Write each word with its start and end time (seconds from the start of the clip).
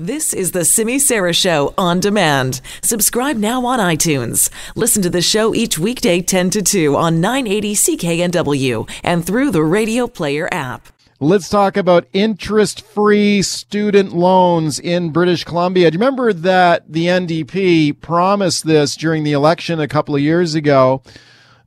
This 0.00 0.32
is 0.32 0.52
the 0.52 0.64
Simi 0.64 0.98
Sara 0.98 1.34
Show 1.34 1.74
on 1.76 2.00
demand. 2.00 2.62
Subscribe 2.82 3.36
now 3.36 3.66
on 3.66 3.78
iTunes. 3.78 4.48
Listen 4.74 5.02
to 5.02 5.10
the 5.10 5.20
show 5.20 5.54
each 5.54 5.78
weekday 5.78 6.22
10 6.22 6.48
to 6.48 6.62
2 6.62 6.96
on 6.96 7.20
980 7.20 7.74
CKNW 7.74 8.90
and 9.04 9.26
through 9.26 9.50
the 9.50 9.62
Radio 9.62 10.06
Player 10.06 10.48
app. 10.50 10.88
Let's 11.20 11.50
talk 11.50 11.76
about 11.76 12.06
interest 12.14 12.80
free 12.80 13.42
student 13.42 14.14
loans 14.14 14.80
in 14.80 15.10
British 15.10 15.44
Columbia. 15.44 15.90
Do 15.90 15.96
you 15.96 16.00
remember 16.00 16.32
that 16.32 16.90
the 16.90 17.04
NDP 17.04 18.00
promised 18.00 18.64
this 18.64 18.96
during 18.96 19.22
the 19.22 19.32
election 19.32 19.80
a 19.80 19.86
couple 19.86 20.14
of 20.14 20.22
years 20.22 20.54
ago? 20.54 21.02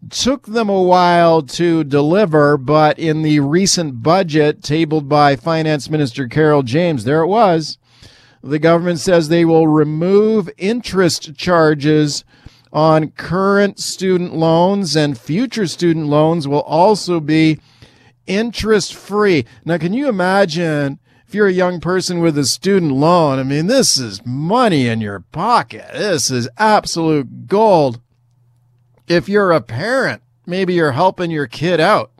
Took 0.09 0.47
them 0.47 0.69
a 0.69 0.81
while 0.81 1.43
to 1.43 1.83
deliver, 1.83 2.57
but 2.57 2.97
in 2.97 3.21
the 3.21 3.41
recent 3.41 4.01
budget 4.01 4.63
tabled 4.63 5.07
by 5.07 5.35
Finance 5.35 5.87
Minister 5.87 6.27
Carole 6.27 6.63
James, 6.63 7.03
there 7.03 7.21
it 7.21 7.27
was 7.27 7.77
the 8.43 8.59
government 8.59 8.99
says 8.99 9.29
they 9.29 9.45
will 9.45 9.67
remove 9.67 10.49
interest 10.57 11.35
charges 11.35 12.25
on 12.73 13.11
current 13.11 13.79
student 13.79 14.35
loans 14.35 14.95
and 14.95 15.17
future 15.17 15.65
student 15.65 16.07
loans 16.07 16.47
will 16.47 16.61
also 16.61 17.19
be 17.19 17.59
interest 18.27 18.93
free. 18.93 19.45
Now, 19.63 19.77
can 19.77 19.93
you 19.93 20.09
imagine 20.09 20.99
if 21.25 21.33
you're 21.33 21.47
a 21.47 21.53
young 21.53 21.79
person 21.79 22.19
with 22.19 22.37
a 22.37 22.45
student 22.45 22.91
loan? 22.91 23.39
I 23.39 23.43
mean, 23.43 23.67
this 23.67 23.97
is 23.97 24.25
money 24.25 24.87
in 24.87 24.99
your 24.99 25.21
pocket. 25.21 25.85
This 25.93 26.29
is 26.29 26.49
absolute 26.57 27.47
gold. 27.47 28.01
If 29.07 29.29
you're 29.29 29.51
a 29.51 29.61
parent, 29.61 30.21
maybe 30.45 30.73
you're 30.73 30.93
helping 30.93 31.31
your 31.31 31.47
kid 31.47 31.79
out 31.79 32.12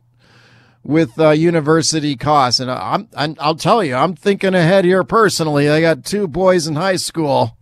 with 0.84 1.18
uh, 1.20 1.32
university 1.32 2.16
costs. 2.16 2.60
And 2.60 2.70
I'm, 2.70 3.08
I'm, 3.16 3.36
I'll 3.40 3.56
tell 3.56 3.84
you, 3.84 3.96
I'm 3.96 4.16
thinking 4.16 4.54
ahead 4.54 4.86
here 4.86 5.04
personally. 5.04 5.70
I 5.70 5.82
got 5.82 6.06
two 6.06 6.28
boys 6.28 6.68
in 6.68 6.76
high 6.76 6.98
school. 6.98 7.58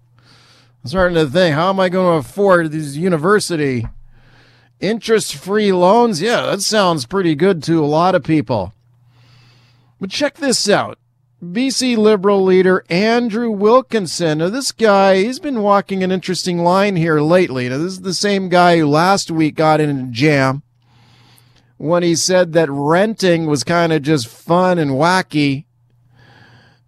I'm 0.84 0.89
starting 0.89 1.16
to 1.16 1.27
think, 1.27 1.55
how 1.55 1.70
am 1.70 1.80
I 1.80 1.89
going 1.89 2.21
to 2.21 2.27
afford 2.27 2.72
these 2.72 2.97
university 2.97 3.88
interest 4.80 5.36
free 5.36 5.72
loans? 5.72 6.22
Yeah, 6.22 6.41
that 6.47 6.61
sounds 6.61 7.05
pretty 7.05 7.36
good 7.36 7.61
to 7.63 7.83
a 7.83 7.86
lot 7.86 8.16
of 8.16 8.23
people. 8.23 8.73
But 10.00 10.09
check 10.09 10.38
this 10.38 10.67
out. 10.67 10.97
BC 11.44 11.97
Liberal 11.97 12.44
leader 12.44 12.83
Andrew 12.89 13.50
Wilkinson. 13.50 14.39
Now, 14.39 14.50
this 14.50 14.72
guy, 14.72 15.23
he's 15.23 15.39
been 15.39 15.61
walking 15.61 16.03
an 16.03 16.11
interesting 16.11 16.59
line 16.59 16.95
here 16.95 17.19
lately. 17.19 17.69
Now, 17.69 17.78
this 17.78 17.94
is 17.94 18.02
the 18.02 18.13
same 18.13 18.50
guy 18.50 18.78
who 18.78 18.88
last 18.88 19.31
week 19.31 19.56
got 19.56 19.81
in 19.81 19.89
a 19.89 20.03
jam 20.11 20.61
when 21.82 22.04
he 22.04 22.14
said 22.14 22.54
that 22.54 22.70
renting 22.70 23.48
was 23.48 23.64
kind 23.64 23.92
of 23.92 24.04
just 24.04 24.28
fun 24.28 24.78
and 24.78 24.92
wacky. 24.92 25.66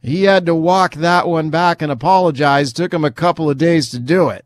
He 0.03 0.25
had 0.25 0.45
to 0.45 0.53
walk 0.53 0.93
that 0.95 1.27
one 1.27 1.49
back 1.49 1.81
and 1.81 1.91
apologize. 1.91 2.71
Took 2.71 2.93
him 2.93 3.03
a 3.03 3.09
couple 3.09 3.49
of 3.49 3.57
days 3.57 3.89
to 3.89 3.97
do 3.97 4.29
it. 4.29 4.45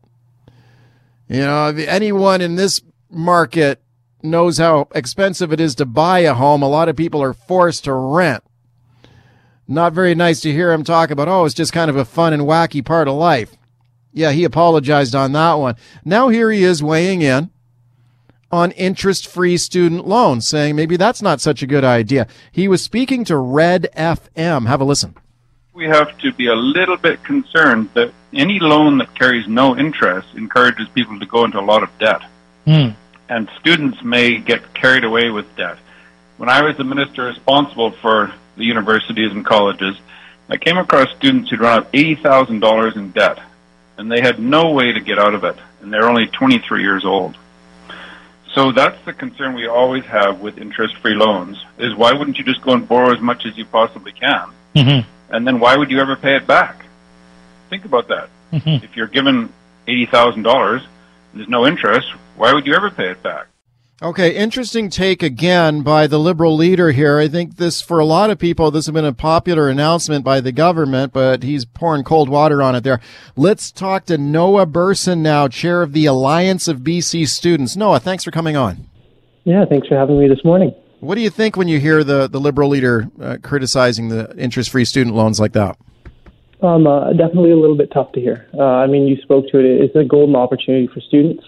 You 1.28 1.40
know, 1.40 1.68
if 1.68 1.86
anyone 1.86 2.40
in 2.40 2.54
this 2.54 2.80
market 3.10 3.82
knows 4.22 4.56
how 4.56 4.88
expensive 4.94 5.52
it 5.52 5.60
is 5.60 5.74
to 5.74 5.84
buy 5.84 6.20
a 6.20 6.32
home, 6.32 6.62
a 6.62 6.68
lot 6.68 6.88
of 6.88 6.96
people 6.96 7.22
are 7.22 7.34
forced 7.34 7.84
to 7.84 7.92
rent. 7.92 8.42
Not 9.66 9.92
very 9.92 10.14
nice 10.14 10.40
to 10.40 10.52
hear 10.52 10.72
him 10.72 10.82
talk 10.82 11.10
about, 11.10 11.28
oh, 11.28 11.44
it's 11.44 11.54
just 11.54 11.74
kind 11.74 11.90
of 11.90 11.96
a 11.96 12.06
fun 12.06 12.32
and 12.32 12.44
wacky 12.44 12.82
part 12.82 13.06
of 13.06 13.16
life. 13.16 13.54
Yeah, 14.14 14.32
he 14.32 14.44
apologized 14.44 15.14
on 15.14 15.32
that 15.32 15.54
one. 15.54 15.76
Now 16.06 16.30
here 16.30 16.50
he 16.50 16.64
is 16.64 16.82
weighing 16.82 17.20
in 17.20 17.50
on 18.50 18.70
interest 18.72 19.26
free 19.26 19.56
student 19.56 20.06
loans, 20.06 20.46
saying 20.46 20.76
maybe 20.76 20.96
that's 20.96 21.22
not 21.22 21.40
such 21.40 21.62
a 21.62 21.66
good 21.66 21.84
idea. 21.84 22.26
He 22.50 22.68
was 22.68 22.82
speaking 22.82 23.24
to 23.24 23.36
Red 23.36 23.88
FM. 23.96 24.66
Have 24.66 24.80
a 24.80 24.84
listen. 24.84 25.14
We 25.74 25.84
have 25.84 26.16
to 26.18 26.32
be 26.32 26.48
a 26.48 26.56
little 26.56 26.96
bit 26.96 27.22
concerned 27.22 27.90
that 27.94 28.12
any 28.32 28.58
loan 28.58 28.98
that 28.98 29.14
carries 29.14 29.46
no 29.46 29.76
interest 29.76 30.28
encourages 30.34 30.88
people 30.88 31.18
to 31.20 31.26
go 31.26 31.44
into 31.44 31.60
a 31.60 31.62
lot 31.62 31.82
of 31.82 31.98
debt. 31.98 32.22
Mm. 32.66 32.94
And 33.28 33.48
students 33.60 34.02
may 34.02 34.38
get 34.38 34.74
carried 34.74 35.04
away 35.04 35.30
with 35.30 35.54
debt. 35.56 35.78
When 36.36 36.48
I 36.48 36.62
was 36.62 36.76
the 36.76 36.84
minister 36.84 37.24
responsible 37.24 37.90
for 37.90 38.32
the 38.56 38.64
universities 38.64 39.30
and 39.32 39.44
colleges, 39.44 39.96
I 40.48 40.56
came 40.56 40.78
across 40.78 41.14
students 41.16 41.50
who'd 41.50 41.60
run 41.60 41.80
up 41.80 41.92
$80,000 41.92 42.96
in 42.96 43.10
debt, 43.10 43.38
and 43.98 44.10
they 44.10 44.20
had 44.20 44.38
no 44.38 44.70
way 44.72 44.92
to 44.92 45.00
get 45.00 45.18
out 45.18 45.34
of 45.34 45.44
it, 45.44 45.56
and 45.80 45.92
they're 45.92 46.08
only 46.08 46.26
23 46.26 46.82
years 46.82 47.04
old. 47.04 47.36
So 48.54 48.72
that's 48.72 49.04
the 49.04 49.12
concern 49.12 49.54
we 49.54 49.66
always 49.66 50.04
have 50.04 50.40
with 50.40 50.58
interest-free 50.58 51.14
loans: 51.14 51.62
is 51.78 51.94
why 51.94 52.12
wouldn't 52.12 52.38
you 52.38 52.44
just 52.44 52.62
go 52.62 52.72
and 52.72 52.88
borrow 52.88 53.12
as 53.12 53.20
much 53.20 53.44
as 53.44 53.58
you 53.58 53.66
possibly 53.66 54.12
can, 54.12 54.48
mm-hmm. 54.74 55.34
and 55.34 55.46
then 55.46 55.60
why 55.60 55.76
would 55.76 55.90
you 55.90 56.00
ever 56.00 56.16
pay 56.16 56.36
it 56.36 56.46
back? 56.46 56.86
Think 57.68 57.84
about 57.84 58.08
that. 58.08 58.30
Mm-hmm. 58.52 58.84
If 58.84 58.96
you're 58.96 59.08
given 59.08 59.52
eighty 59.86 60.06
thousand 60.06 60.44
dollars, 60.44 60.82
there's 61.34 61.48
no 61.48 61.66
interest. 61.66 62.08
Why 62.36 62.54
would 62.54 62.66
you 62.66 62.74
ever 62.74 62.90
pay 62.90 63.10
it 63.10 63.22
back? 63.22 63.47
Okay, 64.00 64.36
interesting 64.36 64.90
take 64.90 65.24
again 65.24 65.82
by 65.82 66.06
the 66.06 66.20
liberal 66.20 66.54
leader 66.54 66.92
here. 66.92 67.18
I 67.18 67.26
think 67.26 67.56
this, 67.56 67.80
for 67.80 67.98
a 67.98 68.04
lot 68.04 68.30
of 68.30 68.38
people, 68.38 68.70
this 68.70 68.86
has 68.86 68.92
been 68.92 69.04
a 69.04 69.12
popular 69.12 69.68
announcement 69.68 70.24
by 70.24 70.40
the 70.40 70.52
government, 70.52 71.12
but 71.12 71.42
he's 71.42 71.64
pouring 71.64 72.04
cold 72.04 72.28
water 72.28 72.62
on 72.62 72.76
it 72.76 72.84
there. 72.84 73.00
Let's 73.34 73.72
talk 73.72 74.04
to 74.04 74.16
Noah 74.16 74.66
Berson 74.66 75.20
now, 75.20 75.48
chair 75.48 75.82
of 75.82 75.94
the 75.94 76.06
Alliance 76.06 76.68
of 76.68 76.82
BC 76.82 77.26
Students. 77.26 77.74
Noah, 77.74 77.98
thanks 77.98 78.22
for 78.22 78.30
coming 78.30 78.56
on. 78.56 78.86
Yeah, 79.42 79.64
thanks 79.68 79.88
for 79.88 79.96
having 79.96 80.20
me 80.20 80.28
this 80.28 80.44
morning. 80.44 80.72
What 81.00 81.16
do 81.16 81.20
you 81.20 81.30
think 81.30 81.56
when 81.56 81.66
you 81.66 81.80
hear 81.80 82.04
the, 82.04 82.28
the 82.28 82.38
liberal 82.38 82.68
leader 82.68 83.10
uh, 83.20 83.38
criticizing 83.42 84.10
the 84.10 84.32
interest 84.38 84.70
free 84.70 84.84
student 84.84 85.16
loans 85.16 85.40
like 85.40 85.54
that? 85.54 85.76
Um, 86.62 86.86
uh, 86.86 87.14
definitely 87.14 87.50
a 87.50 87.56
little 87.56 87.76
bit 87.76 87.90
tough 87.92 88.12
to 88.12 88.20
hear. 88.20 88.46
Uh, 88.54 88.62
I 88.62 88.86
mean, 88.86 89.08
you 89.08 89.16
spoke 89.22 89.48
to 89.48 89.58
it. 89.58 89.64
It's 89.64 89.96
a 89.96 90.04
golden 90.04 90.36
opportunity 90.36 90.86
for 90.86 91.00
students. 91.00 91.42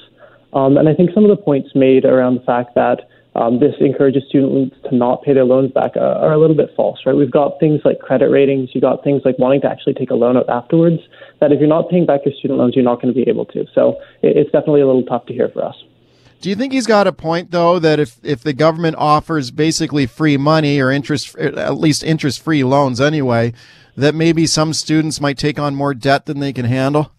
Um, 0.53 0.77
and 0.77 0.89
I 0.89 0.95
think 0.95 1.11
some 1.15 1.25
of 1.25 1.31
the 1.31 1.43
points 1.43 1.71
made 1.75 2.05
around 2.05 2.35
the 2.35 2.45
fact 2.45 2.75
that 2.75 3.09
um, 3.37 3.61
this 3.61 3.75
encourages 3.81 4.25
students 4.29 4.77
to 4.89 4.95
not 4.95 5.23
pay 5.23 5.33
their 5.33 5.45
loans 5.45 5.71
back 5.73 5.93
uh, 5.97 6.01
are 6.01 6.33
a 6.33 6.39
little 6.39 6.57
bit 6.57 6.71
false, 6.75 6.99
right? 7.07 7.15
We've 7.15 7.31
got 7.31 7.61
things 7.61 7.81
like 7.85 8.01
credit 8.01 8.29
ratings, 8.29 8.71
you've 8.73 8.83
got 8.83 9.05
things 9.05 9.23
like 9.25 9.39
wanting 9.39 9.61
to 9.61 9.71
actually 9.71 9.95
take 9.95 10.11
a 10.11 10.15
loan 10.15 10.37
out 10.37 10.49
afterwards, 10.49 11.01
that 11.41 11.53
if 11.53 11.61
you're 11.61 11.69
not 11.69 11.89
paying 11.89 12.07
back 12.07 12.23
your 12.25 12.35
student 12.35 12.59
loans, 12.59 12.75
you're 12.75 12.85
not 12.85 13.01
going 13.01 13.15
to 13.15 13.25
be 13.25 13.29
able 13.31 13.45
to. 13.47 13.67
So 13.75 14.01
it's 14.23 14.51
definitely 14.51 14.81
a 14.81 14.87
little 14.87 15.05
tough 15.05 15.27
to 15.27 15.33
hear 15.33 15.49
for 15.49 15.65
us. 15.65 15.77
Do 16.41 16.49
you 16.49 16.57
think 16.57 16.73
he's 16.73 16.87
got 16.87 17.07
a 17.07 17.13
point 17.13 17.51
though 17.51 17.79
that 17.79 18.01
if, 18.01 18.19
if 18.23 18.43
the 18.43 18.55
government 18.55 18.97
offers 18.99 19.51
basically 19.51 20.07
free 20.07 20.37
money 20.37 20.81
or 20.81 20.91
interest, 20.91 21.37
at 21.37 21.75
least 21.75 22.03
interest 22.03 22.43
free 22.43 22.65
loans 22.65 23.01
anyway, 23.01 23.53
that 23.95 24.15
maybe 24.15 24.47
some 24.47 24.73
students 24.73 25.21
might 25.21 25.39
take 25.39 25.59
on 25.59 25.75
more 25.75 25.95
debt 25.95 26.27
than 26.27 26.41
they 26.41 26.53
can 26.53 26.65
handle? 26.65 27.13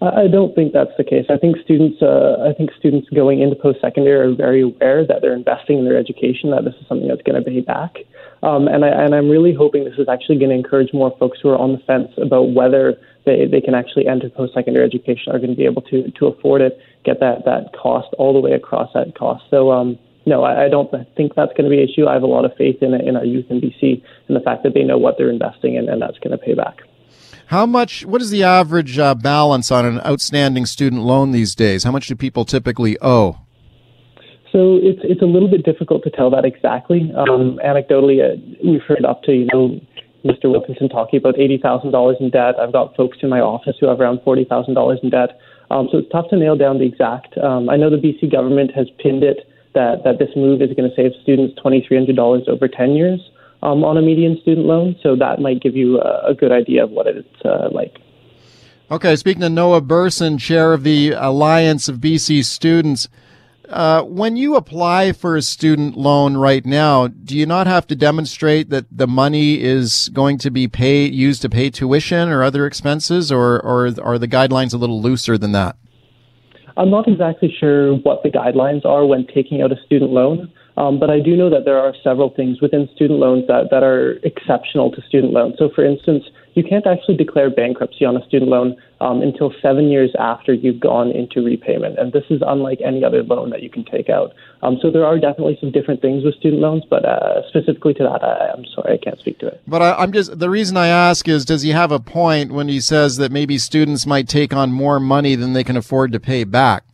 I 0.00 0.28
don't 0.28 0.54
think 0.54 0.72
that's 0.72 0.96
the 0.96 1.02
case. 1.02 1.26
I 1.28 1.36
think 1.36 1.56
students, 1.64 2.00
uh, 2.00 2.36
I 2.48 2.54
think 2.54 2.70
students 2.78 3.08
going 3.10 3.42
into 3.42 3.56
post-secondary 3.56 4.30
are 4.30 4.34
very 4.34 4.62
aware 4.62 5.04
that 5.04 5.22
they're 5.22 5.34
investing 5.34 5.78
in 5.78 5.84
their 5.86 5.98
education, 5.98 6.50
that 6.50 6.64
this 6.64 6.74
is 6.80 6.86
something 6.86 7.08
that's 7.08 7.22
going 7.22 7.42
to 7.42 7.50
pay 7.50 7.60
back. 7.62 7.96
Um, 8.44 8.68
and, 8.68 8.84
I, 8.84 8.88
and 8.88 9.12
I'm 9.12 9.28
really 9.28 9.52
hoping 9.52 9.84
this 9.84 9.98
is 9.98 10.08
actually 10.08 10.38
going 10.38 10.50
to 10.50 10.54
encourage 10.54 10.92
more 10.92 11.16
folks 11.18 11.38
who 11.42 11.48
are 11.48 11.58
on 11.58 11.72
the 11.72 11.78
fence 11.78 12.12
about 12.16 12.52
whether 12.52 12.96
they, 13.26 13.46
they 13.46 13.60
can 13.60 13.74
actually 13.74 14.06
enter 14.06 14.30
post-secondary 14.30 14.86
education, 14.86 15.32
are 15.32 15.38
going 15.38 15.50
to 15.50 15.56
be 15.56 15.64
able 15.64 15.82
to 15.82 16.08
to 16.12 16.26
afford 16.26 16.60
it, 16.60 16.78
get 17.04 17.18
that 17.18 17.44
that 17.44 17.72
cost 17.72 18.08
all 18.18 18.32
the 18.32 18.40
way 18.40 18.52
across 18.52 18.92
that 18.94 19.16
cost. 19.16 19.44
So. 19.50 19.72
Um, 19.72 19.98
no, 20.26 20.42
I, 20.42 20.66
I 20.66 20.68
don't 20.68 20.90
think 21.16 21.34
that's 21.34 21.52
going 21.54 21.64
to 21.64 21.70
be 21.70 21.82
an 21.82 21.88
issue. 21.88 22.06
I 22.06 22.12
have 22.12 22.22
a 22.22 22.26
lot 22.26 22.44
of 22.44 22.54
faith 22.58 22.82
in 22.82 22.92
in 22.92 23.16
our 23.16 23.24
youth 23.24 23.46
in 23.48 23.62
BC 23.62 24.02
and 24.26 24.36
the 24.36 24.40
fact 24.40 24.62
that 24.64 24.74
they 24.74 24.84
know 24.84 24.98
what 24.98 25.16
they're 25.16 25.30
investing 25.30 25.76
in, 25.76 25.88
and 25.88 26.02
that's 26.02 26.18
going 26.18 26.32
to 26.32 26.44
pay 26.44 26.52
back. 26.52 26.82
How 27.48 27.64
much? 27.64 28.04
What 28.04 28.20
is 28.20 28.28
the 28.28 28.44
average 28.44 28.98
uh, 28.98 29.14
balance 29.14 29.70
on 29.70 29.86
an 29.86 30.00
outstanding 30.04 30.66
student 30.66 31.00
loan 31.00 31.30
these 31.32 31.54
days? 31.54 31.82
How 31.82 31.90
much 31.90 32.06
do 32.06 32.14
people 32.14 32.44
typically 32.44 32.98
owe? 33.00 33.38
So 34.52 34.76
it's 34.82 35.00
it's 35.02 35.22
a 35.22 35.24
little 35.24 35.48
bit 35.48 35.64
difficult 35.64 36.04
to 36.04 36.10
tell 36.10 36.28
that 36.30 36.44
exactly. 36.44 37.10
Um, 37.16 37.58
anecdotally, 37.64 38.20
uh, 38.20 38.36
we've 38.62 38.82
heard 38.82 39.06
up 39.06 39.22
to 39.22 39.32
you 39.32 39.48
know 39.50 39.80
Mr. 40.26 40.52
Wilkinson 40.52 40.90
talking 40.90 41.16
about 41.16 41.38
eighty 41.38 41.56
thousand 41.56 41.92
dollars 41.92 42.18
in 42.20 42.28
debt. 42.28 42.56
I've 42.60 42.72
got 42.72 42.94
folks 42.94 43.16
in 43.22 43.30
my 43.30 43.40
office 43.40 43.76
who 43.80 43.88
have 43.88 43.98
around 43.98 44.20
forty 44.24 44.44
thousand 44.44 44.74
dollars 44.74 45.00
in 45.02 45.08
debt. 45.08 45.40
Um, 45.70 45.88
so 45.90 45.98
it's 45.98 46.12
tough 46.12 46.28
to 46.28 46.36
nail 46.36 46.54
down 46.54 46.76
the 46.76 46.84
exact. 46.84 47.38
Um, 47.38 47.70
I 47.70 47.76
know 47.76 47.88
the 47.88 47.96
BC 47.96 48.30
government 48.30 48.72
has 48.74 48.88
pinned 48.98 49.24
it 49.24 49.48
that 49.72 50.04
that 50.04 50.18
this 50.18 50.28
move 50.36 50.60
is 50.60 50.68
going 50.76 50.90
to 50.90 50.94
save 50.94 51.12
students 51.22 51.58
twenty 51.62 51.82
three 51.88 51.96
hundred 51.96 52.16
dollars 52.16 52.44
over 52.46 52.68
ten 52.68 52.90
years 52.90 53.20
um, 53.62 53.84
on 53.84 53.96
a 53.96 54.02
median 54.02 54.38
student 54.42 54.66
loan. 54.66 54.96
So 55.02 55.16
that 55.16 55.40
might 55.40 55.60
give 55.60 55.76
you 55.76 56.00
a, 56.00 56.30
a 56.30 56.34
good 56.34 56.52
idea 56.52 56.84
of 56.84 56.90
what 56.90 57.06
it's 57.06 57.44
uh, 57.44 57.68
like. 57.72 57.96
Okay, 58.90 59.16
speaking 59.16 59.42
to 59.42 59.50
Noah 59.50 59.82
Berson, 59.82 60.38
chair 60.38 60.72
of 60.72 60.82
the 60.82 61.12
Alliance 61.12 61.88
of 61.88 61.98
BC 61.98 62.44
Students, 62.44 63.08
uh, 63.68 64.02
when 64.02 64.36
you 64.36 64.56
apply 64.56 65.12
for 65.12 65.36
a 65.36 65.42
student 65.42 65.94
loan 65.94 66.38
right 66.38 66.64
now, 66.64 67.06
do 67.06 67.36
you 67.36 67.44
not 67.44 67.66
have 67.66 67.86
to 67.88 67.94
demonstrate 67.94 68.70
that 68.70 68.86
the 68.90 69.06
money 69.06 69.62
is 69.62 70.08
going 70.14 70.38
to 70.38 70.50
be 70.50 70.66
paid 70.66 71.12
used 71.12 71.42
to 71.42 71.50
pay 71.50 71.68
tuition 71.68 72.30
or 72.30 72.42
other 72.42 72.64
expenses, 72.64 73.30
or, 73.30 73.60
or 73.60 73.92
are 74.02 74.18
the 74.18 74.28
guidelines 74.28 74.72
a 74.72 74.78
little 74.78 75.02
looser 75.02 75.36
than 75.36 75.52
that? 75.52 75.76
I'm 76.78 76.90
not 76.90 77.08
exactly 77.08 77.54
sure 77.58 77.96
what 77.96 78.22
the 78.22 78.30
guidelines 78.30 78.86
are 78.86 79.04
when 79.04 79.26
taking 79.26 79.60
out 79.60 79.72
a 79.72 79.76
student 79.84 80.12
loan. 80.12 80.50
Um, 80.76 81.00
but 81.00 81.10
I 81.10 81.18
do 81.18 81.36
know 81.36 81.50
that 81.50 81.64
there 81.64 81.76
are 81.76 81.92
several 82.04 82.30
things 82.30 82.60
within 82.62 82.88
student 82.94 83.18
loans 83.18 83.48
that, 83.48 83.66
that 83.72 83.82
are 83.82 84.12
exceptional 84.22 84.92
to 84.92 85.02
student 85.08 85.32
loans. 85.32 85.56
So, 85.58 85.70
for 85.74 85.84
instance, 85.84 86.22
you 86.58 86.64
can't 86.68 86.88
actually 86.88 87.16
declare 87.16 87.50
bankruptcy 87.50 88.04
on 88.04 88.16
a 88.16 88.26
student 88.26 88.50
loan 88.50 88.76
um, 89.00 89.22
until 89.22 89.54
seven 89.62 89.88
years 89.88 90.10
after 90.18 90.52
you've 90.52 90.80
gone 90.80 91.12
into 91.12 91.40
repayment. 91.40 91.96
And 92.00 92.12
this 92.12 92.24
is 92.30 92.42
unlike 92.44 92.80
any 92.84 93.04
other 93.04 93.22
loan 93.22 93.50
that 93.50 93.62
you 93.62 93.70
can 93.70 93.84
take 93.84 94.10
out. 94.10 94.34
Um, 94.62 94.76
so 94.82 94.90
there 94.90 95.06
are 95.06 95.20
definitely 95.20 95.56
some 95.60 95.70
different 95.70 96.02
things 96.02 96.24
with 96.24 96.34
student 96.34 96.60
loans, 96.60 96.82
but 96.90 97.04
uh, 97.04 97.48
specifically 97.48 97.94
to 97.94 98.02
that, 98.02 98.24
I, 98.24 98.52
am 98.52 98.64
sorry, 98.74 98.94
I 98.94 98.98
can't 98.98 99.20
speak 99.20 99.38
to 99.38 99.46
it. 99.46 99.62
But 99.68 99.82
I, 99.82 99.94
I'm 99.94 100.10
just 100.10 100.36
the 100.36 100.50
reason 100.50 100.76
I 100.76 100.88
ask 100.88 101.28
is, 101.28 101.44
does 101.44 101.62
he 101.62 101.70
have 101.70 101.92
a 101.92 102.00
point 102.00 102.50
when 102.50 102.68
he 102.68 102.80
says 102.80 103.18
that 103.18 103.30
maybe 103.30 103.56
students 103.56 104.04
might 104.04 104.28
take 104.28 104.52
on 104.52 104.72
more 104.72 104.98
money 104.98 105.36
than 105.36 105.52
they 105.52 105.62
can 105.62 105.76
afford 105.76 106.10
to 106.10 106.18
pay 106.18 106.42
back? 106.42 106.84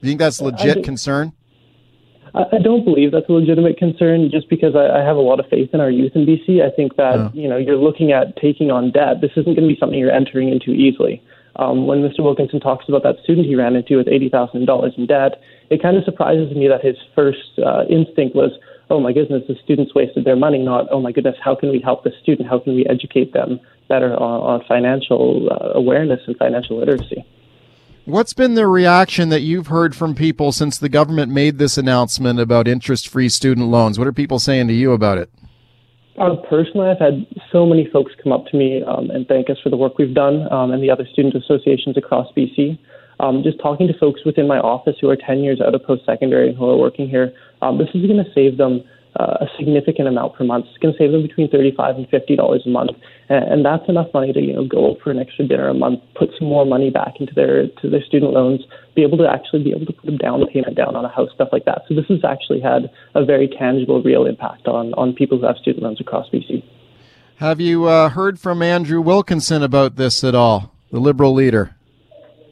Do 0.00 0.06
you 0.06 0.10
think 0.12 0.20
that's 0.20 0.40
a 0.40 0.44
legit 0.44 0.82
concern? 0.82 1.34
I 2.36 2.58
don't 2.58 2.84
believe 2.84 3.12
that's 3.12 3.28
a 3.28 3.32
legitimate 3.32 3.78
concern 3.78 4.28
just 4.30 4.50
because 4.50 4.76
I, 4.76 5.00
I 5.00 5.04
have 5.04 5.16
a 5.16 5.24
lot 5.24 5.40
of 5.40 5.48
faith 5.48 5.70
in 5.72 5.80
our 5.80 5.90
youth 5.90 6.12
in 6.14 6.26
BC. 6.26 6.60
I 6.60 6.74
think 6.74 6.96
that, 6.96 7.16
yeah. 7.16 7.30
you 7.32 7.48
know, 7.48 7.56
you're 7.56 7.78
looking 7.78 8.12
at 8.12 8.36
taking 8.36 8.70
on 8.70 8.90
debt. 8.92 9.22
This 9.22 9.30
isn't 9.32 9.56
going 9.56 9.66
to 9.66 9.72
be 9.72 9.76
something 9.80 9.98
you're 9.98 10.12
entering 10.12 10.50
into 10.50 10.72
easily. 10.72 11.22
Um, 11.56 11.86
when 11.86 12.02
Mr. 12.02 12.20
Wilkinson 12.20 12.60
talks 12.60 12.84
about 12.88 13.02
that 13.04 13.16
student 13.24 13.46
he 13.46 13.54
ran 13.54 13.74
into 13.74 13.96
with 13.96 14.06
$80,000 14.06 14.98
in 14.98 15.06
debt, 15.06 15.40
it 15.70 15.80
kind 15.80 15.96
of 15.96 16.04
surprises 16.04 16.54
me 16.54 16.68
that 16.68 16.84
his 16.84 16.96
first 17.14 17.58
uh, 17.64 17.84
instinct 17.88 18.36
was, 18.36 18.52
oh 18.90 19.00
my 19.00 19.12
goodness, 19.12 19.44
the 19.48 19.56
students 19.64 19.94
wasted 19.94 20.26
their 20.26 20.36
money, 20.36 20.58
not, 20.58 20.86
oh 20.90 21.00
my 21.00 21.12
goodness, 21.12 21.36
how 21.42 21.54
can 21.54 21.70
we 21.70 21.80
help 21.80 22.04
the 22.04 22.12
student? 22.22 22.48
How 22.48 22.58
can 22.58 22.74
we 22.74 22.84
educate 22.84 23.32
them 23.32 23.58
better 23.88 24.12
on, 24.12 24.60
on 24.60 24.64
financial 24.68 25.48
uh, 25.50 25.70
awareness 25.78 26.20
and 26.26 26.36
financial 26.36 26.78
literacy? 26.78 27.24
What's 28.06 28.34
been 28.34 28.54
the 28.54 28.68
reaction 28.68 29.30
that 29.30 29.40
you've 29.40 29.66
heard 29.66 29.96
from 29.96 30.14
people 30.14 30.52
since 30.52 30.78
the 30.78 30.88
government 30.88 31.32
made 31.32 31.58
this 31.58 31.76
announcement 31.76 32.38
about 32.38 32.68
interest 32.68 33.08
free 33.08 33.28
student 33.28 33.66
loans? 33.66 33.98
What 33.98 34.06
are 34.06 34.12
people 34.12 34.38
saying 34.38 34.68
to 34.68 34.74
you 34.74 34.92
about 34.92 35.18
it? 35.18 35.28
Uh, 36.16 36.36
personally, 36.48 36.86
I've 36.86 37.00
had 37.00 37.26
so 37.50 37.66
many 37.66 37.90
folks 37.92 38.12
come 38.22 38.30
up 38.30 38.46
to 38.46 38.56
me 38.56 38.80
um, 38.84 39.10
and 39.10 39.26
thank 39.26 39.50
us 39.50 39.56
for 39.60 39.70
the 39.70 39.76
work 39.76 39.98
we've 39.98 40.14
done 40.14 40.46
um, 40.52 40.70
and 40.70 40.80
the 40.80 40.88
other 40.88 41.04
student 41.12 41.34
associations 41.34 41.96
across 41.96 42.28
BC. 42.36 42.78
Um, 43.18 43.42
just 43.42 43.58
talking 43.58 43.88
to 43.88 43.98
folks 43.98 44.20
within 44.24 44.46
my 44.46 44.60
office 44.60 44.94
who 45.00 45.10
are 45.10 45.16
10 45.16 45.40
years 45.40 45.60
out 45.60 45.74
of 45.74 45.82
post 45.82 46.06
secondary 46.06 46.50
and 46.50 46.56
who 46.56 46.70
are 46.70 46.76
working 46.76 47.08
here, 47.08 47.32
um, 47.60 47.76
this 47.76 47.88
is 47.92 48.06
going 48.06 48.24
to 48.24 48.32
save 48.36 48.56
them 48.56 48.84
uh, 49.18 49.38
a 49.40 49.46
significant 49.58 50.08
amount 50.08 50.34
per 50.34 50.44
month. 50.44 50.66
It's 50.68 50.78
going 50.78 50.92
to 50.92 50.98
save 50.98 51.12
them 51.12 51.22
between 51.22 51.50
thirty-five 51.50 51.96
and 51.96 52.08
fifty 52.08 52.36
dollars 52.36 52.62
a 52.66 52.68
month, 52.68 52.90
and, 53.28 53.64
that's 53.64 53.88
enough 53.88 54.08
money 54.12 54.32
to 54.32 54.40
you 54.40 54.52
know 54.52 54.66
go 54.66 54.96
for 55.02 55.10
an 55.10 55.18
extra 55.18 55.46
dinner 55.46 55.68
a 55.68 55.74
month, 55.74 56.00
put 56.14 56.30
some 56.38 56.48
more 56.48 56.66
money 56.66 56.90
back 56.90 57.14
into 57.18 57.34
their 57.34 57.68
to 57.80 57.90
their 57.90 58.02
student 58.02 58.32
loans, 58.32 58.60
be 58.94 59.02
able 59.02 59.18
to 59.18 59.26
actually 59.28 59.62
be 59.62 59.70
able 59.70 59.86
to 59.86 59.92
put 59.92 60.12
a 60.12 60.16
down 60.18 60.44
payment 60.52 60.76
down 60.76 60.94
on 60.94 61.04
a 61.04 61.08
house, 61.08 61.30
stuff 61.34 61.48
like 61.52 61.64
that. 61.64 61.82
So 61.88 61.94
this 61.94 62.06
has 62.08 62.24
actually 62.24 62.60
had 62.60 62.90
a 63.14 63.24
very 63.24 63.48
tangible, 63.48 64.02
real 64.02 64.26
impact 64.26 64.68
on 64.68 64.92
on 64.94 65.14
people 65.14 65.38
who 65.38 65.46
have 65.46 65.56
student 65.56 65.82
loans 65.82 66.00
across 66.00 66.28
BC. 66.30 66.62
Have 67.36 67.60
you 67.60 67.84
uh, 67.84 68.08
heard 68.10 68.38
from 68.40 68.62
Andrew 68.62 69.00
Wilkinson 69.00 69.62
about 69.62 69.96
this 69.96 70.24
at 70.24 70.34
all, 70.34 70.72
the 70.90 71.00
Liberal 71.00 71.34
leader? 71.34 71.74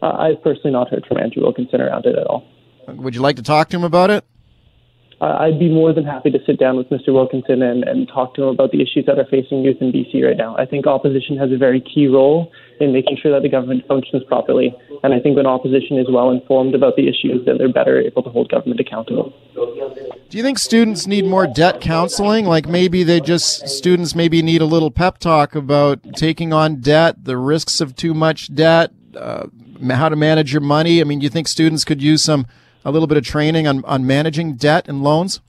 Uh, 0.03 0.13
I've 0.13 0.43
personally 0.43 0.73
not 0.73 0.91
heard 0.91 1.07
from 1.07 1.19
Andrew 1.19 1.43
Wilkinson 1.43 1.81
around 1.81 2.05
it 2.05 2.17
at 2.17 2.27
all. 2.27 2.47
Would 2.89 3.15
you 3.15 3.23
like 3.23 3.37
to 3.37 3.43
talk 3.43 3.71
to 3.71 3.77
him 3.77 3.85
about 3.85 4.11
it? 4.11 4.25
I'd 5.21 5.59
be 5.59 5.69
more 5.69 5.93
than 5.93 6.05
happy 6.05 6.31
to 6.31 6.39
sit 6.45 6.59
down 6.59 6.77
with 6.77 6.89
Mr. 6.91 7.13
Wilkinson 7.13 7.63
and, 7.63 7.85
and 7.85 8.09
talk 8.09 8.35
to 8.35 8.43
him 8.43 8.49
about 8.49 8.73
the 8.73 8.83
issues 8.83 9.07
that 9.07 9.19
are 9.19 9.27
facing 9.31 9.63
youth 9.63 9.79
in 9.81 9.93
BC 9.93 10.25
right 10.25 10.37
now. 10.37 10.57
I 10.57 10.67
think 10.67 10.87
opposition 10.87 11.37
has 11.39 11.51
a 11.53 11.57
very 11.57 11.81
key 11.81 12.07
role 12.07 12.53
in 12.81 12.93
making 12.93 13.19
sure 13.23 13.33
that 13.33 13.43
the 13.43 13.49
government 13.49 13.87
functions 13.87 14.23
properly. 14.25 14.75
And 15.03 15.15
I 15.15 15.21
think 15.21 15.37
when 15.37 15.47
opposition 15.47 15.99
is 15.99 16.07
well 16.11 16.31
informed 16.31 16.75
about 16.75 16.97
the 16.97 17.09
issues, 17.09 17.45
then 17.47 17.59
they're 17.59 17.73
better 17.73 18.01
able 18.01 18.23
to 18.23 18.31
hold 18.31 18.51
government 18.51 18.81
accountable. 18.81 19.33
Do 20.29 20.37
you 20.37 20.43
think 20.43 20.59
students 20.59 21.07
need 21.07 21.25
more 21.25 21.47
debt 21.47 21.81
counseling? 21.81 22.47
Like 22.47 22.67
maybe 22.67 23.05
they 23.05 23.21
just, 23.21 23.69
students 23.69 24.15
maybe 24.15 24.43
need 24.43 24.61
a 24.61 24.67
little 24.67 24.91
pep 24.91 25.19
talk 25.19 25.55
about 25.55 26.01
taking 26.15 26.53
on 26.53 26.81
debt, 26.81 27.25
the 27.25 27.37
risks 27.37 27.81
of 27.81 27.95
too 27.95 28.15
much 28.15 28.53
debt, 28.55 28.91
uh, 29.17 29.47
how 29.91 30.09
to 30.09 30.17
manage 30.17 30.53
your 30.53 30.63
money? 30.63 31.01
I 31.01 31.05
mean, 31.05 31.21
do 31.21 31.25
you 31.25 31.31
think 31.31 31.49
students 31.49 31.85
could 31.85 32.03
use 32.03 32.23
some 32.23 32.47
a 32.85 32.91
little 32.91 33.07
bit 33.07 33.17
of 33.17 33.25
training 33.25 33.67
on, 33.67 33.85
on 33.85 34.07
managing 34.07 34.55
debt 34.55 34.89
and 34.89 35.03
loans? 35.03 35.41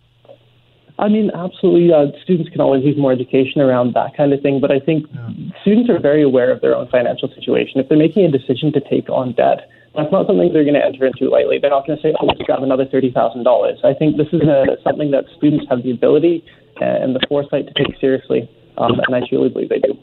I 0.98 1.10
mean, 1.10 1.30
absolutely. 1.36 1.92
Uh, 1.92 2.18
students 2.24 2.50
can 2.50 2.62
always 2.62 2.84
use 2.84 2.98
more 2.98 3.12
education 3.12 3.60
around 3.60 3.94
that 3.96 4.16
kind 4.16 4.32
of 4.32 4.42
thing, 4.42 4.62
but 4.62 4.72
I 4.72 4.80
think 4.80 5.06
yeah. 5.14 5.30
students 5.62 5.90
are 5.90 6.00
very 6.00 6.24
aware 6.24 6.52
of 6.52 6.62
their 6.62 6.76
own 6.76 6.88
financial 6.88 7.28
situation. 7.36 7.82
If 7.82 7.90
they're 7.90 7.98
making 7.98 8.24
a 8.26 8.32
decision 8.32 8.72
to 8.74 8.80
take 8.80 9.10
on 9.10 9.34
debt, 9.34 9.68
that's 9.94 10.12
not 10.12 10.28
something 10.28 10.52
they're 10.54 10.64
going 10.64 10.80
to 10.80 10.86
enter 10.86 11.06
into 11.06 11.30
lightly. 11.30 11.60
They're 11.60 11.70
not 11.70 11.86
going 11.86 11.98
to 11.98 12.04
say, 12.04 12.14
"Oh, 12.20 12.26
let's 12.26 12.42
grab 12.44 12.64
another 12.64 12.86
thirty 12.86 13.12
thousand 13.12 13.44
dollars." 13.44 13.80
I 13.84 13.94
think 13.94 14.16
this 14.18 14.28
is 14.32 14.42
a, 14.44 14.78
something 14.84 15.12
that 15.12 15.26
students 15.38 15.66
have 15.70 15.84
the 15.84 15.92
ability 15.92 16.44
and 16.80 17.16
the 17.16 17.22
foresight 17.28 17.68
to 17.68 17.74
take 17.74 18.00
seriously, 18.00 18.50
um, 18.78 19.00
and 19.08 19.16
I 19.16 19.22
truly 19.28 19.50
believe 19.50 19.70
they 19.70 19.80
do. 19.80 19.98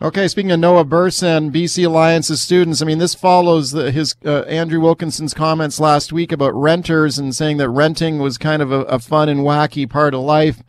Okay, 0.00 0.28
speaking 0.28 0.52
of 0.52 0.60
Noah 0.60 0.84
Berson, 0.84 1.50
BC 1.50 1.84
Alliance's 1.84 2.40
students, 2.40 2.80
I 2.80 2.84
mean, 2.84 2.98
this 2.98 3.16
follows 3.16 3.72
the, 3.72 3.90
his 3.90 4.14
uh, 4.24 4.42
Andrew 4.42 4.80
Wilkinson's 4.80 5.34
comments 5.34 5.80
last 5.80 6.12
week 6.12 6.30
about 6.30 6.54
renters 6.54 7.18
and 7.18 7.34
saying 7.34 7.56
that 7.56 7.68
renting 7.68 8.20
was 8.20 8.38
kind 8.38 8.62
of 8.62 8.70
a, 8.70 8.82
a 8.82 9.00
fun 9.00 9.28
and 9.28 9.40
wacky 9.40 9.90
part 9.90 10.14
of 10.14 10.20
life, 10.20 10.62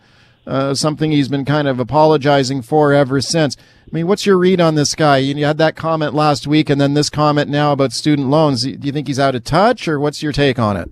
uh, 0.48 0.74
something 0.74 1.12
he's 1.12 1.28
been 1.28 1.46
kind 1.46 1.68
of 1.68 1.80
apologizing 1.80 2.64
for 2.64 2.92
ever 2.92 3.22
since. 3.22 3.56
I 3.56 3.90
mean, 3.92 4.08
what's 4.08 4.26
your 4.26 4.40
read 4.40 4.60
on 4.60 4.74
this 4.74 4.96
guy? 4.96 5.18
You 5.18 5.46
had 5.46 5.60
that 5.60 5.76
comment 5.76 6.16
last 6.16 6.48
week 6.48 6.68
and 6.68 6.82
then 6.82 6.96
this 6.96 7.12
comment 7.12 7.52
now 7.52 7.72
about 7.72 7.94
student 7.94 8.30
loans. 8.30 8.64
Do 8.64 8.80
you 8.82 8.92
think 8.92 9.06
he's 9.06 9.20
out 9.20 9.36
of 9.36 9.44
touch 9.44 9.88
or 9.88 10.00
what's 10.00 10.24
your 10.24 10.32
take 10.32 10.58
on 10.58 10.76
it? 10.76 10.90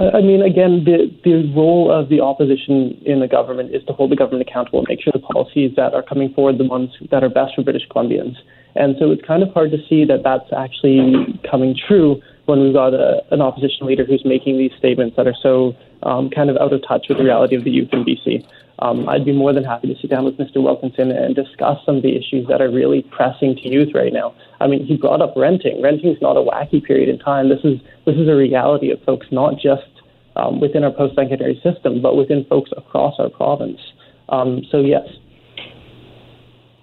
I 0.00 0.22
mean, 0.22 0.40
again, 0.40 0.84
the, 0.84 1.12
the 1.24 1.52
role 1.54 1.92
of 1.92 2.08
the 2.08 2.20
opposition 2.20 2.96
in 3.04 3.20
the 3.20 3.28
government 3.28 3.74
is 3.74 3.84
to 3.84 3.92
hold 3.92 4.10
the 4.10 4.16
government 4.16 4.48
accountable 4.48 4.78
and 4.78 4.88
make 4.88 5.02
sure 5.02 5.12
the 5.12 5.20
policies 5.20 5.72
that 5.76 5.92
are 5.92 6.02
coming 6.02 6.32
forward 6.32 6.56
the 6.56 6.64
ones 6.64 6.88
that 7.10 7.22
are 7.22 7.28
best 7.28 7.54
for 7.54 7.62
British 7.62 7.86
Columbians. 7.88 8.36
And 8.74 8.96
so 8.98 9.10
it's 9.10 9.20
kind 9.26 9.42
of 9.42 9.52
hard 9.52 9.72
to 9.72 9.78
see 9.88 10.06
that 10.06 10.22
that's 10.24 10.48
actually 10.56 11.38
coming 11.50 11.76
true 11.76 12.22
when 12.46 12.60
we've 12.60 12.72
got 12.72 12.94
a, 12.94 13.22
an 13.30 13.42
opposition 13.42 13.86
leader 13.86 14.06
who's 14.06 14.24
making 14.24 14.56
these 14.56 14.72
statements 14.78 15.16
that 15.16 15.26
are 15.26 15.36
so 15.42 15.76
um, 16.02 16.30
kind 16.30 16.48
of 16.48 16.56
out 16.56 16.72
of 16.72 16.80
touch 16.88 17.06
with 17.10 17.18
the 17.18 17.24
reality 17.24 17.54
of 17.54 17.64
the 17.64 17.70
youth 17.70 17.90
in 17.92 18.02
BC. 18.02 18.46
Um, 18.80 19.08
I'd 19.08 19.26
be 19.26 19.32
more 19.32 19.52
than 19.52 19.62
happy 19.62 19.92
to 19.92 20.00
sit 20.00 20.08
down 20.08 20.24
with 20.24 20.38
Mr. 20.38 20.62
Wilkinson 20.62 21.10
and 21.10 21.34
discuss 21.34 21.78
some 21.84 21.96
of 21.96 22.02
the 22.02 22.16
issues 22.16 22.46
that 22.48 22.62
are 22.62 22.70
really 22.70 23.02
pressing 23.10 23.54
to 23.56 23.68
youth 23.68 23.94
right 23.94 24.12
now. 24.12 24.34
I 24.58 24.68
mean, 24.68 24.86
he 24.86 24.96
brought 24.96 25.20
up 25.20 25.34
renting. 25.36 25.82
Renting 25.82 26.10
is 26.10 26.22
not 26.22 26.36
a 26.36 26.40
wacky 26.40 26.82
period 26.82 27.08
in 27.10 27.18
time. 27.18 27.50
This 27.50 27.60
is 27.62 27.78
this 28.06 28.16
is 28.16 28.26
a 28.28 28.34
reality 28.34 28.90
of 28.90 29.02
folks, 29.04 29.26
not 29.30 29.54
just 29.54 29.82
um, 30.36 30.60
within 30.60 30.82
our 30.82 30.92
post-secondary 30.92 31.60
system, 31.62 32.00
but 32.00 32.16
within 32.16 32.44
folks 32.48 32.70
across 32.76 33.16
our 33.18 33.28
province. 33.28 33.80
Um, 34.30 34.62
so 34.70 34.80
yes. 34.80 35.06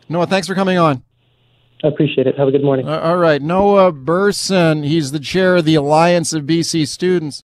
Noah, 0.07 0.27
thanks 0.27 0.47
for 0.47 0.55
coming 0.55 0.77
on. 0.77 1.03
I 1.83 1.89
appreciate 1.89 2.25
it. 2.25 2.37
Have 2.37 2.47
a 2.47 2.51
good 2.51 2.63
morning. 2.63 2.87
all 2.89 3.17
right. 3.17 3.41
Noah 3.41 3.91
Berson, 3.91 4.83
he's 4.83 5.11
the 5.11 5.19
chair 5.19 5.57
of 5.57 5.65
the 5.65 5.75
Alliance 5.75 6.33
of 6.33 6.43
BC 6.43 6.87
Students. 6.87 7.35